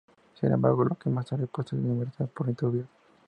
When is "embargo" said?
0.51-0.83